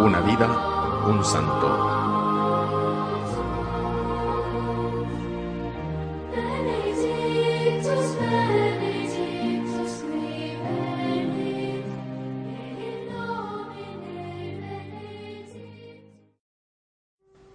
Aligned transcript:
Una 0.00 0.20
vida, 0.20 1.04
un 1.08 1.24
santo. 1.24 1.94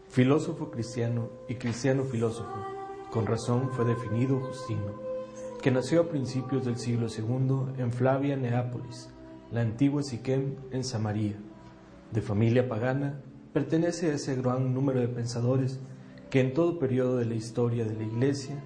Filósofo 0.08 0.72
cristiano 0.72 1.30
y 1.48 1.56
cristiano 1.56 2.04
filósofo, 2.04 2.66
con 3.12 3.26
razón 3.26 3.70
fue 3.72 3.86
definido 3.86 4.40
Justino, 4.40 4.94
que 5.62 5.72
nació 5.72 6.02
a 6.02 6.10
principios 6.10 6.66
del 6.66 6.78
siglo 6.78 7.08
II 7.08 7.82
en 7.82 7.92
Flavia, 7.92 8.36
Neápolis, 8.36 9.10
la 9.52 9.62
antigua 9.62 10.04
Siquem 10.04 10.56
en 10.72 10.84
Samaria. 10.84 11.38
De 12.12 12.22
familia 12.22 12.68
pagana, 12.68 13.22
pertenece 13.54 14.10
a 14.10 14.16
ese 14.16 14.36
gran 14.36 14.74
número 14.74 15.00
de 15.00 15.08
pensadores 15.08 15.80
que 16.30 16.42
en 16.42 16.54
todo 16.54 16.80
periodo 16.80 17.18
de 17.18 17.26
la 17.26 17.36
historia 17.36 17.86
de 17.86 17.96
la 17.96 18.04
Iglesia 18.04 18.64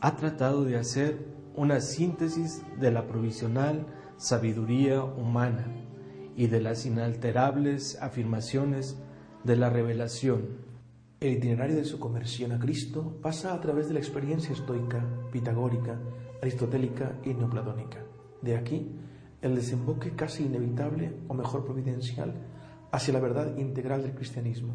ha 0.00 0.16
tratado 0.16 0.64
de 0.64 0.76
hacer 0.76 1.18
una 1.56 1.80
síntesis 1.80 2.62
de 2.78 2.92
la 2.92 3.06
provisional 3.08 3.86
sabiduría 4.16 5.02
humana 5.02 5.66
y 6.36 6.46
de 6.46 6.60
las 6.60 6.86
inalterables 6.86 8.00
afirmaciones 8.00 8.96
de 9.42 9.56
la 9.56 9.70
revelación 9.70 10.68
El 11.20 11.32
itinerario 11.32 11.74
de 11.74 11.84
su 11.84 11.98
conversión 11.98 12.52
a 12.52 12.60
Cristo 12.60 13.18
pasa 13.20 13.54
a 13.54 13.60
través 13.60 13.88
de 13.88 13.94
la 13.94 13.98
experiencia 13.98 14.52
estoica, 14.52 15.04
pitagórica, 15.32 15.98
aristotélica 16.40 17.18
y 17.24 17.34
neoplatónica. 17.34 18.04
De 18.40 18.56
aquí 18.56 18.92
el 19.42 19.56
desemboque 19.56 20.12
casi 20.12 20.44
inevitable, 20.44 21.12
o 21.26 21.34
mejor 21.34 21.64
providencial, 21.64 22.34
hacia 22.90 23.12
la 23.12 23.20
verdad 23.20 23.56
integral 23.56 24.02
del 24.02 24.14
cristianismo. 24.14 24.74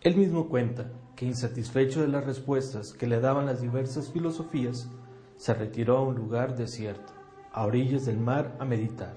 Él 0.00 0.16
mismo 0.16 0.48
cuenta 0.48 0.90
que 1.14 1.26
insatisfecho 1.26 2.00
de 2.00 2.08
las 2.08 2.24
respuestas 2.24 2.92
que 2.92 3.06
le 3.06 3.20
daban 3.20 3.46
las 3.46 3.60
diversas 3.60 4.10
filosofías, 4.10 4.90
se 5.36 5.54
retiró 5.54 5.98
a 5.98 6.02
un 6.02 6.14
lugar 6.14 6.56
desierto, 6.56 7.12
a 7.52 7.66
orillas 7.66 8.06
del 8.06 8.18
mar, 8.18 8.56
a 8.58 8.64
meditar, 8.64 9.14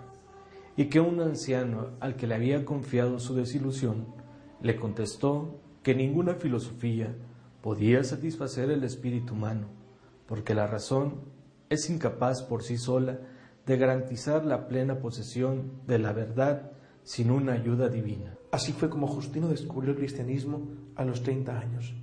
y 0.76 0.86
que 0.86 1.00
un 1.00 1.20
anciano 1.22 1.92
al 2.00 2.16
que 2.16 2.28
le 2.28 2.36
había 2.36 2.66
confiado 2.66 3.20
su 3.20 3.36
desilusión 3.36 4.08
le 4.62 4.76
contestó 4.76 5.60
que 5.84 5.96
ninguna 5.96 6.36
filosofía 6.36 7.16
podía 7.62 8.04
satisfacer 8.04 8.70
el 8.70 8.84
espíritu 8.84 9.34
humano, 9.34 9.68
porque 10.28 10.54
la 10.54 10.68
razón 10.68 11.22
es 11.70 11.90
incapaz 11.90 12.44
por 12.44 12.64
sí 12.64 12.78
sola 12.78 13.20
de 13.66 13.78
garantizar 13.78 14.46
la 14.46 14.68
plena 14.68 15.00
posesión 15.00 15.72
de 15.88 16.00
la 16.00 16.14
verdad 16.14 16.72
sin 17.06 17.30
una 17.30 17.54
ayuda 17.54 17.88
divina. 17.88 18.36
Así 18.52 18.74
fue 18.74 18.90
como 18.90 19.08
Justino 19.08 19.48
descubrió 19.48 19.92
el 19.92 19.98
cristianismo 19.98 20.68
a 20.96 21.06
los 21.06 21.22
30 21.22 21.58
años. 21.58 21.94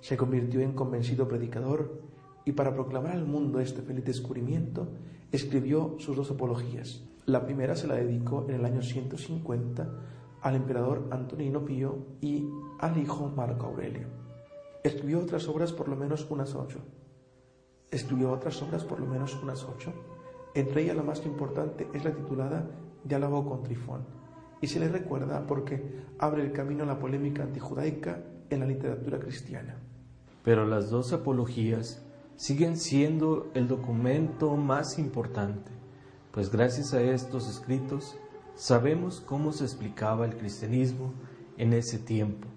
Se 0.00 0.18
convirtió 0.18 0.60
en 0.60 0.74
convencido 0.74 1.26
predicador 1.26 2.02
y 2.44 2.52
para 2.52 2.74
proclamar 2.74 3.12
al 3.12 3.24
mundo 3.24 3.58
este 3.58 3.80
feliz 3.80 4.04
descubrimiento 4.04 4.88
escribió 5.32 5.96
sus 5.98 6.14
dos 6.14 6.30
apologías. 6.30 7.02
La 7.24 7.46
primera 7.46 7.74
se 7.74 7.86
la 7.86 7.94
dedicó 7.94 8.44
en 8.46 8.56
el 8.56 8.64
año 8.66 8.82
150 8.82 9.88
al 10.42 10.54
emperador 10.54 11.08
Antonino 11.10 11.64
Pío 11.64 11.96
y 12.20 12.46
al 12.80 12.98
hijo 12.98 13.32
Marco 13.34 13.66
Aurelio. 13.66 14.08
Escribió 14.82 15.20
otras 15.20 15.48
obras 15.48 15.72
por 15.72 15.88
lo 15.88 15.96
menos 15.96 16.30
unas 16.30 16.54
ocho. 16.54 16.80
Escribió 17.90 18.30
otras 18.30 18.60
obras 18.60 18.84
por 18.84 19.00
lo 19.00 19.06
menos 19.06 19.42
unas 19.42 19.64
ocho. 19.64 19.90
Entre 20.54 20.82
ellas 20.82 20.96
la 20.96 21.02
más 21.02 21.24
importante 21.24 21.88
es 21.94 22.04
la 22.04 22.14
titulada 22.14 22.68
Diálogo 23.04 23.48
con 23.48 23.62
Trifón 23.62 24.23
y 24.64 24.66
se 24.66 24.80
le 24.80 24.88
recuerda 24.88 25.46
porque 25.46 25.82
abre 26.18 26.42
el 26.42 26.52
camino 26.52 26.84
a 26.84 26.86
la 26.86 26.98
polémica 26.98 27.42
antijudaica 27.42 28.22
en 28.48 28.60
la 28.60 28.66
literatura 28.66 29.18
cristiana. 29.18 29.76
Pero 30.42 30.66
las 30.66 30.88
dos 30.88 31.12
apologías 31.12 32.02
siguen 32.36 32.78
siendo 32.78 33.50
el 33.52 33.68
documento 33.68 34.56
más 34.56 34.98
importante, 34.98 35.70
pues 36.32 36.50
gracias 36.50 36.94
a 36.94 37.02
estos 37.02 37.46
escritos 37.46 38.16
sabemos 38.54 39.20
cómo 39.20 39.52
se 39.52 39.64
explicaba 39.64 40.24
el 40.24 40.34
cristianismo 40.38 41.12
en 41.58 41.74
ese 41.74 41.98
tiempo 41.98 42.48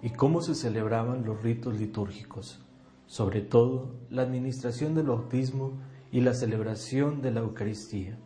y 0.00 0.10
cómo 0.10 0.42
se 0.42 0.54
celebraban 0.54 1.24
los 1.24 1.42
ritos 1.42 1.76
litúrgicos, 1.76 2.64
sobre 3.06 3.40
todo 3.40 3.96
la 4.10 4.22
administración 4.22 4.94
del 4.94 5.08
bautismo 5.08 5.72
y 6.12 6.20
la 6.20 6.34
celebración 6.34 7.20
de 7.20 7.32
la 7.32 7.40
Eucaristía. 7.40 8.16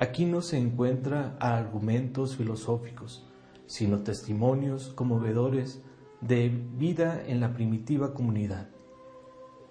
Aquí 0.00 0.26
no 0.26 0.42
se 0.42 0.56
encuentra 0.58 1.36
argumentos 1.40 2.36
filosóficos, 2.36 3.26
sino 3.66 4.04
testimonios 4.04 4.90
conmovedores 4.94 5.82
de 6.20 6.50
vida 6.50 7.20
en 7.26 7.40
la 7.40 7.52
primitiva 7.52 8.14
comunidad, 8.14 8.68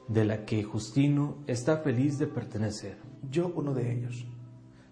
de 0.09 0.25
la 0.25 0.43
que 0.43 0.63
Justino 0.63 1.37
está 1.47 1.77
feliz 1.77 2.19
de 2.19 2.27
pertenecer. 2.27 2.97
Yo 3.31 3.53
uno 3.55 3.73
de 3.73 3.93
ellos. 3.93 4.27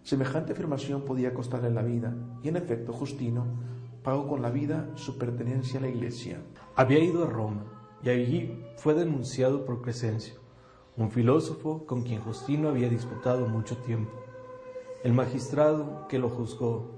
Semejante 0.04 0.54
afirmación 0.54 1.04
podía 1.04 1.34
costarle 1.34 1.70
la 1.70 1.84
vida, 1.84 2.16
y 2.42 2.48
en 2.48 2.56
efecto 2.56 2.94
Justino 2.94 3.46
pagó 4.04 4.30
con 4.30 4.42
la 4.42 4.52
vida 4.52 4.90
su 4.96 5.18
pertenencia 5.18 5.80
a 5.80 5.82
la 5.82 5.90
iglesia. 5.90 6.40
Había 6.78 7.00
ido 7.00 7.26
a 7.26 7.30
Roma 7.30 7.66
y 8.02 8.10
allí 8.10 8.64
fue 8.78 8.94
denunciado 8.94 9.66
por 9.66 9.82
Crescencio, 9.82 10.36
un 10.96 11.12
filósofo 11.12 11.86
con 11.86 12.04
quien 12.04 12.22
Justino 12.22 12.70
había 12.70 12.88
disputado 12.88 13.50
mucho 13.50 13.76
tiempo. 13.80 14.25
El 15.06 15.14
magistrado 15.14 16.08
que 16.10 16.18
lo 16.18 16.30
juzgó, 16.32 16.90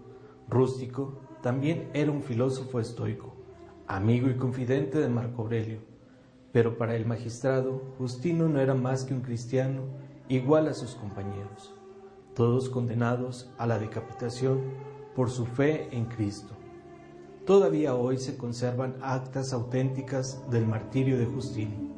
rústico, 0.47 1.19
también 1.41 1.90
era 1.94 2.09
un 2.09 2.23
filósofo 2.23 2.79
estoico, 2.79 3.35
amigo 3.85 4.29
y 4.29 4.38
confidente 4.38 4.97
de 5.00 5.09
Marco 5.09 5.41
Aurelio. 5.41 5.79
Pero 6.53 6.78
para 6.78 6.96
el 6.96 7.06
magistrado, 7.06 7.81
Justino 7.97 8.47
no 8.47 8.62
era 8.62 8.75
más 8.75 9.03
que 9.03 9.13
un 9.13 9.19
cristiano 9.19 9.81
igual 10.29 10.69
a 10.69 10.73
sus 10.73 10.96
compañeros, 10.96 11.75
todos 12.34 12.69
condenados 12.69 13.51
a 13.57 13.67
la 13.67 13.78
decapitación 13.78 14.62
por 15.13 15.29
su 15.29 15.46
fe 15.46 15.90
en 15.91 16.06
Cristo. 16.06 16.53
Todavía 17.46 17.94
hoy 17.94 18.19
se 18.19 18.38
conservan 18.38 18.96
actas 19.01 19.51
auténticas 19.51 20.50
del 20.50 20.66
martirio 20.66 21.17
de 21.17 21.25
Justino. 21.25 21.97